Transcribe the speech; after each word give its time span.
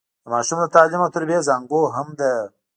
د 0.23 0.25
ماشوم 0.33 0.57
د 0.61 0.65
تعليم 0.75 1.01
او 1.03 1.13
تربيې 1.15 1.39
زانګو 1.47 1.81
هم 1.95 2.07
ده. 2.19 2.31